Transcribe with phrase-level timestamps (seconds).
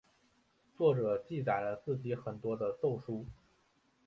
[0.75, 1.75] 作者记载了很
[2.39, 3.23] 多自己的奏疏。